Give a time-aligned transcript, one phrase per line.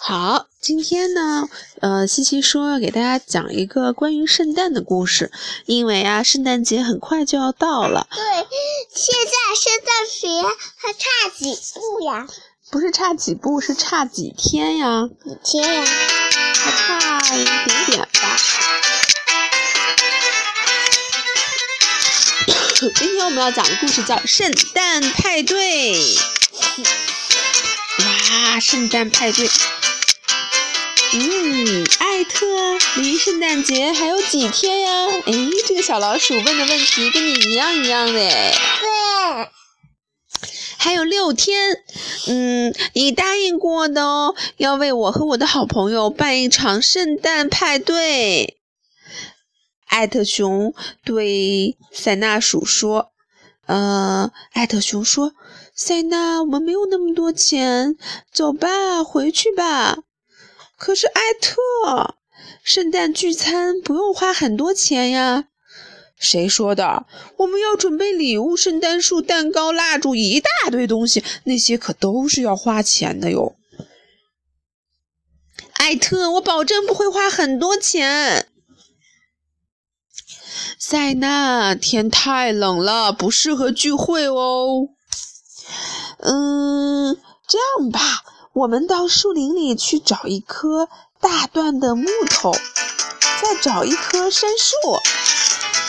[0.00, 1.48] 好，今天呢，
[1.80, 5.30] 呃，西西说要给大家讲一个关于圣诞的故事，
[5.66, 8.06] 因为啊，圣诞节很快就要到了。
[8.14, 8.24] 对，
[8.94, 9.88] 现在圣诞
[10.20, 10.28] 节
[10.76, 12.26] 还差几步呀？
[12.70, 15.08] 不是差几步，是差几天呀？
[15.24, 15.84] 几天呀？
[16.54, 18.36] 还差一点点吧。
[22.94, 25.94] 今天我们要讲的故事叫《圣诞派对》。
[28.30, 29.48] 啊，圣诞派对！
[31.14, 32.46] 嗯，艾特，
[32.96, 35.06] 离圣诞节还有几天呀？
[35.24, 35.32] 哎，
[35.66, 38.12] 这个小老鼠问的问题跟你一样一样的。
[38.12, 39.48] 对，
[40.76, 41.82] 还有六天。
[42.26, 48.58] 嗯，你答应过的哦，要为我和我的好朋友办一场圣诞派对。
[49.86, 53.12] 艾特熊对塞纳鼠说
[53.64, 55.32] ：“呃，艾特熊说，
[55.80, 57.96] 塞纳，我们没有那么多钱，
[58.32, 59.98] 走吧，回去吧。”
[60.76, 62.16] 可是艾特，
[62.64, 65.44] 圣诞聚餐不用花很多钱呀。
[66.18, 67.06] 谁说的？
[67.36, 73.54] 我们要准备礼物、圣诞树、蛋糕、蜡烛，一大堆东西，那些可都是要花钱的哟。
[75.74, 78.48] 艾特，我保证不会花很多钱。
[80.76, 84.88] 塞纳，天太冷了，不适合聚会哦。
[86.20, 87.16] 嗯，
[87.46, 88.00] 这样吧。
[88.52, 90.88] 我们到树林里去找一棵
[91.20, 94.98] 大段的木头，再找一棵杉树。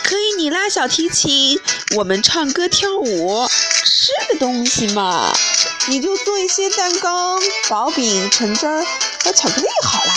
[0.04, 1.60] 可以你拉小提琴，
[1.98, 3.48] 我们唱歌跳舞。
[3.48, 5.34] 吃的东西嘛，
[5.88, 8.86] 你就做一些蛋糕、薄饼、橙汁儿
[9.24, 10.14] 和巧克力好啦。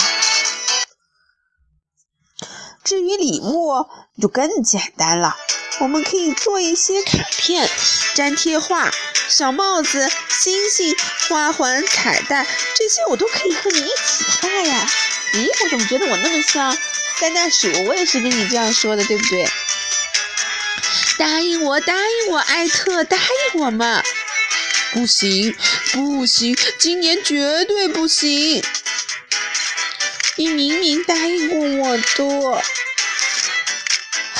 [2.83, 3.85] 至于礼物，
[4.21, 5.35] 就更简单了。
[5.79, 7.69] 我们可以做一些卡片、
[8.15, 8.91] 粘贴画。
[9.29, 10.95] 小帽子、星星、
[11.27, 14.87] 花环、彩带，这些我都可以和你一起画呀。
[15.33, 16.77] 咦，我怎么觉得我那么像
[17.19, 17.71] 三袋鼠？
[17.85, 19.49] 我也是跟你这样说的，对不对？
[21.17, 24.03] 答应我，答应我，艾特，答应我嘛！
[24.91, 25.55] 不行，
[25.93, 28.63] 不行，今年绝对不行！
[30.35, 32.63] 你明明答应过我的。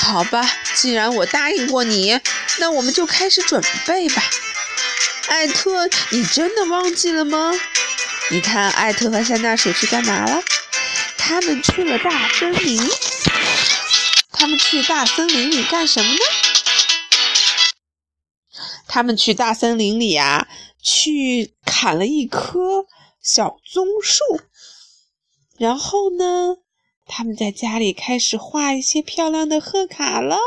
[0.04, 2.20] 好吧，既然我答应过你，
[2.60, 4.22] 那我们就开始准备吧。
[5.28, 7.50] 艾特，你真的忘记了吗？
[8.30, 10.42] 你看，艾特和山大鼠去干嘛了？
[11.16, 12.78] 他们去了大森林。
[14.30, 16.20] 他们去大森林里干什么呢？
[18.86, 20.46] 他们去大森林里啊，
[20.82, 22.84] 去砍了一棵
[23.22, 24.22] 小棕树。
[25.58, 26.56] 然后呢，
[27.06, 30.38] 他们在家里开始画一些漂亮的贺卡了。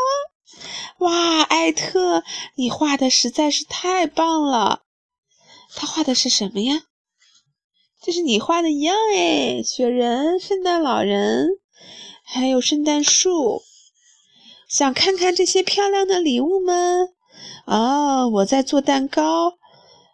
[1.00, 2.24] 哇，艾特，
[2.56, 4.82] 你画的实在是太棒了！
[5.76, 6.84] 他画的是什么呀？
[8.02, 11.48] 这是你画的一样哎，雪人、圣诞老人，
[12.24, 13.62] 还有圣诞树。
[14.68, 16.74] 想看看这些漂亮的礼物吗？
[17.66, 19.54] 哦，我在做蛋糕，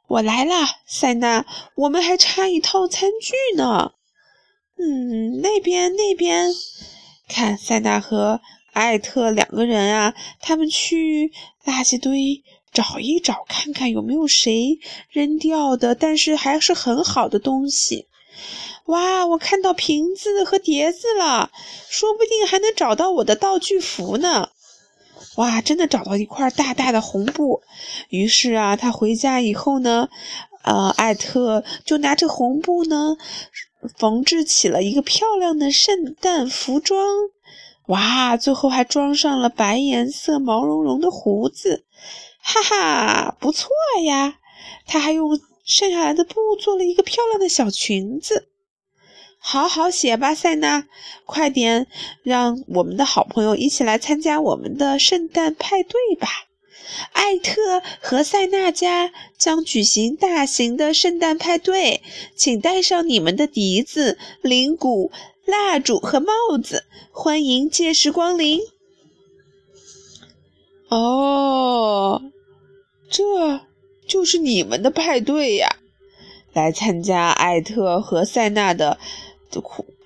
[0.08, 0.54] 我来了，
[0.86, 3.94] 塞纳，我们还差一套餐具呢。
[4.84, 6.52] 嗯，那边那边，
[7.28, 8.42] 看塞纳和。
[8.74, 11.32] 艾特两个人啊，他们去
[11.64, 14.80] 垃圾堆找一找，看看有没有谁
[15.12, 18.08] 扔掉的，但是还是很好的东西。
[18.86, 21.52] 哇，我看到瓶子和碟子了，
[21.88, 24.50] 说不定还能找到我的道具服呢。
[25.36, 27.62] 哇，真的找到一块大大的红布。
[28.10, 30.10] 于是啊，他回家以后呢，
[30.64, 33.18] 呃，艾特就拿着红布呢，
[33.98, 37.06] 缝制起了一个漂亮的圣诞服装。
[37.88, 41.84] 哇，最后还装上了白颜色毛茸茸的胡子，
[42.42, 43.70] 哈哈，不错
[44.06, 44.40] 呀！
[44.86, 48.48] 他还用剩下来的布做了一个漂亮的小裙子。
[49.38, 50.88] 好好写吧，塞纳，
[51.26, 51.88] 快点
[52.24, 56.30] 让我们的好朋友一起来参加我们的圣诞派对吧！
[57.12, 62.02] 艾特和塞纳家将举行大型的圣诞派对，
[62.36, 65.12] 请带上你们的笛子、铃鼓。
[65.46, 66.32] 蜡烛和帽
[66.64, 68.62] 子，欢迎届时光临。
[70.88, 72.22] 哦，
[73.10, 73.60] 这
[74.08, 75.76] 就是你们的派对呀！
[76.54, 78.98] 来参加艾特和塞纳的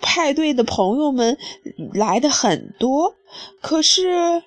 [0.01, 1.38] 派对的朋友们
[1.94, 3.13] 来的很多，
[3.62, 4.41] 可是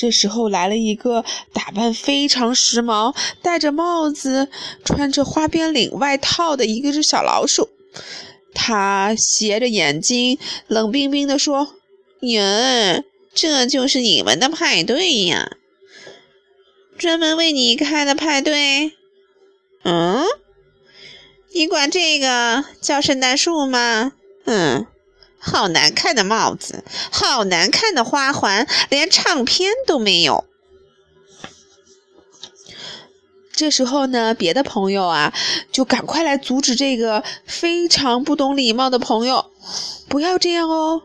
[0.00, 4.48] 这时候来了一个打扮非常时髦、戴着帽子、
[4.84, 7.68] 穿着花边领外套的一个只小老鼠。
[8.54, 11.74] 他斜着眼睛，冷冰冰地说
[12.22, 13.02] ：“哟，
[13.34, 15.50] 这就是你们的派对呀？
[16.96, 18.92] 专门为你开的派对？
[19.82, 20.24] 嗯，
[21.52, 24.12] 你管这个叫圣诞树吗？
[24.44, 24.86] 嗯，
[25.48, 30.44] 好难看的帽子，好难看的花环，连唱片都没有。
[33.52, 35.34] 这时候呢，别的朋友啊，
[35.72, 39.46] 就赶快来阻止这个非常不懂礼貌的朋友，
[40.08, 41.02] 不要这样哦。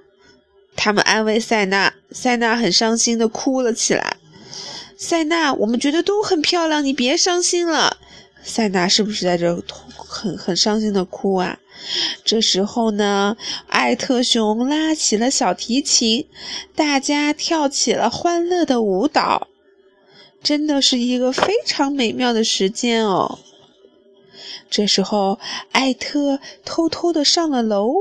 [0.75, 4.18] 他们安慰塞纳，塞纳很伤心的哭了起来。
[4.98, 7.98] 塞纳，我们觉得都很漂亮，你别伤心了。
[8.44, 9.63] 塞纳是不是在这
[9.95, 11.57] 很很伤心的哭啊？
[12.24, 13.36] 这时候呢，
[13.68, 16.28] 艾特熊拉起了小提琴，
[16.75, 19.48] 大家跳起了欢乐的舞蹈。
[20.44, 23.40] 真的是一个非常美妙的时间哦。
[24.69, 25.40] 这时候，
[25.72, 27.94] 艾特偷偷的上了楼，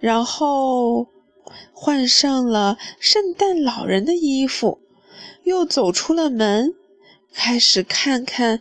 [0.00, 1.06] 然后
[1.72, 4.80] 换上了圣诞老人的衣服，
[5.44, 6.74] 又走出了门，
[7.32, 8.60] 开始看看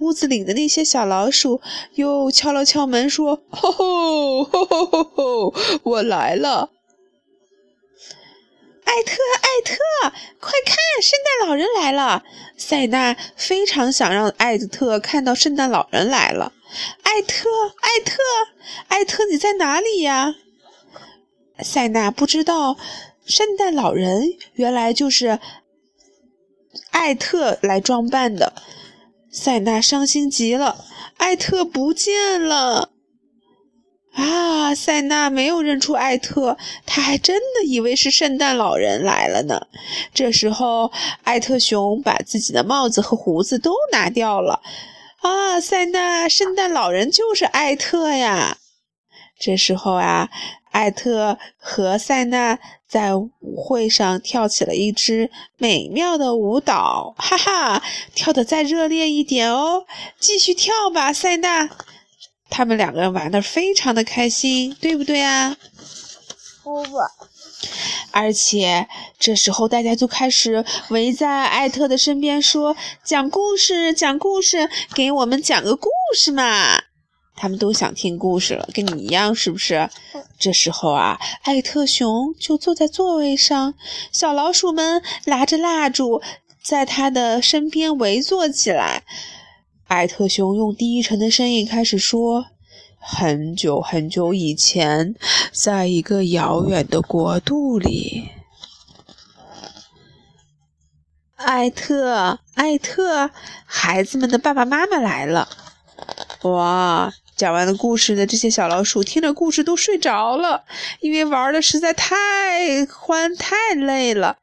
[0.00, 1.60] 屋子里的那些小老鼠，
[1.94, 6.70] 又敲了敲门，说：“吼吼吼吼吼吼，我来了。”
[8.84, 9.76] 艾特，艾特，
[10.38, 12.22] 快看，圣诞老人来了！
[12.56, 16.52] 塞纳非常想让艾特看到圣诞老人来了。
[17.02, 17.48] 艾特，
[17.80, 18.18] 艾特，
[18.88, 20.34] 艾特，你在哪里呀？
[21.60, 22.76] 塞纳不知道，
[23.24, 25.40] 圣诞老人原来就是
[26.90, 28.52] 艾特来装扮的。
[29.34, 30.84] 塞纳伤心极了，
[31.16, 32.90] 艾特不见了。
[34.12, 39.66] 啊，塞纳没有认出艾特，他还真的以为是圣诞老人来了呢。
[40.14, 40.92] 这时候，
[41.24, 44.62] 艾特熊把自己的帽子和胡子都拿掉了。
[45.20, 48.58] 啊，塞纳，圣诞老人就是艾特呀！
[49.40, 50.30] 这时候啊，
[50.74, 57.82] 艾特和塞纳在舞会上跳起了一支美妙的舞蹈，哈哈，
[58.12, 59.86] 跳得再热烈一点哦！
[60.18, 61.70] 继续跳吧，塞纳。
[62.50, 65.56] 他们两个人玩的非常的开心，对不对啊？
[66.64, 66.96] 不不。
[68.10, 76.82] 而且这时候大家就开始围在艾特的身边说：“讲故事，讲故事，给我们讲个故事嘛！”
[77.36, 79.90] 他们都想听故事了，跟你一样是不是？
[80.38, 83.74] 这时候啊，艾特熊就坐在座位上，
[84.12, 86.22] 小老鼠们拿着蜡烛
[86.62, 89.02] 在他的身边围坐起来。
[89.86, 92.46] 艾特熊用低沉的声音开始说
[92.98, 95.14] ：“很久很久以前，
[95.52, 98.30] 在一个遥远的国度里，
[101.36, 103.30] 艾特，艾特，
[103.66, 105.48] 孩子们的爸爸妈妈来了。”
[106.42, 107.12] 哇！
[107.36, 110.64] 讲完了故事的这些小老鼠听着故事都睡着了，
[111.00, 114.36] 因为玩的实在太欢太累了。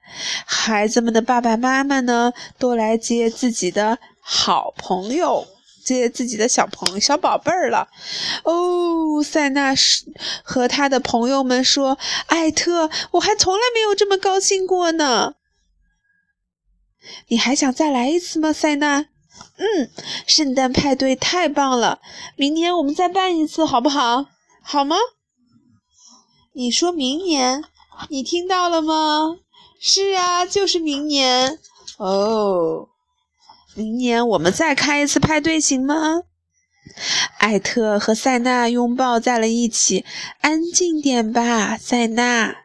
[0.46, 5.48] 孩子们的爸爸妈妈呢，都来接自己的好朋友，
[5.86, 7.88] 接自己的小朋、小宝贝儿了。
[8.44, 10.04] 哦，塞纳是
[10.44, 11.98] 和他的朋友们说
[12.28, 15.36] ：“艾特，我还从来没有这么高兴过呢。
[17.30, 19.06] 你还想再来一次吗，塞纳？”
[19.58, 19.90] 嗯，
[20.28, 22.00] 圣诞派对太棒了！
[22.36, 24.26] 明年我们再办一次，好不好？
[24.64, 24.96] 好吗？
[26.54, 27.64] 你说明年，
[28.10, 29.38] 你听到了吗？
[29.80, 31.60] 是啊，就是明年
[31.98, 32.88] 哦。
[33.74, 36.24] 明年我们再开一次派对，行吗？
[37.40, 40.04] 艾特和塞纳拥抱在了一起。
[40.42, 42.56] 安静点吧，塞纳。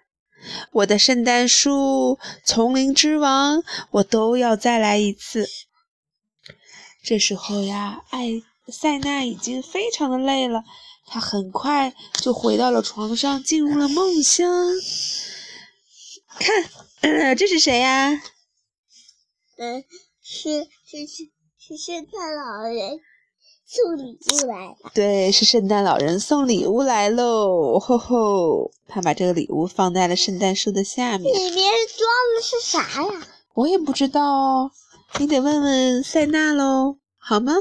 [0.73, 5.47] 我的圣诞树，丛林之王，我都要再来一次。
[7.07, 10.65] 这时候呀，艾塞纳已经非常的累了，
[11.07, 14.45] 他很快就回到了床上，进入了梦乡。
[16.41, 16.69] 看，
[17.03, 18.11] 呃，这是谁呀？
[19.57, 19.85] 嗯，
[20.21, 22.99] 是是是是圣诞老人
[23.65, 24.91] 送礼物来了。
[24.93, 27.79] 对，是圣诞老人送礼物来喽！
[27.79, 31.33] 吼吼，他把这个礼物放在了圣诞树的下面。
[31.33, 33.29] 里面装的是啥呀？
[33.55, 34.73] 我也不知道哦。
[35.19, 37.55] 你得问问塞纳喽，好吗？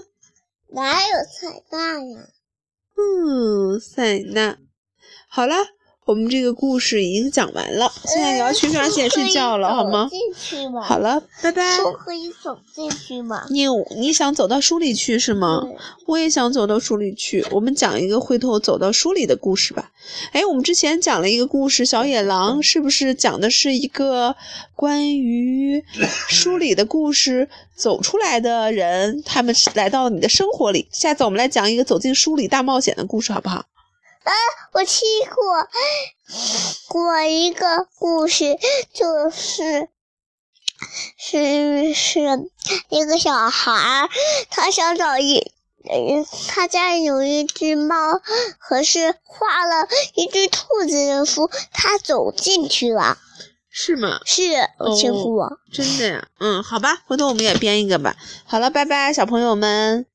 [0.68, 2.28] 哪有塞纳呀？
[2.98, 4.58] 嗯，塞纳。
[5.28, 5.56] 好了。
[6.06, 10.08] 我们这个故事已经讲完了，现在你要去上线睡觉了，好吗？
[10.12, 10.84] 进去吗？
[10.84, 11.78] 好了，拜拜。
[11.78, 13.44] 书可以走进去吗？
[13.50, 13.66] 你
[13.98, 15.64] 你想走到书里去是吗？
[16.06, 17.44] 我也想走到书里去。
[17.50, 19.90] 我们讲一个回头走到书里的故事吧。
[20.32, 24.36] 哎，我们之前讲了一个故事，小野狼是不是讲的是一个
[24.76, 25.84] 关于
[26.30, 27.50] 书里的故事？
[27.76, 30.88] 走出来的人，他们来到了你的生活里。
[30.92, 33.66] 下次我们来讲一个走进书里大冒险的故事，好不好？
[34.25, 34.34] 啊，
[34.74, 35.67] 我听过
[36.89, 38.58] 过一个故事，
[38.91, 39.88] 就是
[41.15, 42.22] 是是
[42.89, 44.10] 一个小孩儿，
[44.50, 45.51] 他想找一
[45.88, 48.20] 嗯，他家有一只猫，
[48.58, 53.20] 可是画了一只兔子的符，他走进去了。
[53.70, 54.22] 是吗？
[54.25, 54.41] 是，
[54.98, 55.60] 请哦我。
[55.72, 56.27] 真的呀？
[56.39, 58.15] 嗯，好吧，回头我们也编一个吧。
[58.46, 60.08] 好了，拜拜，小朋友们。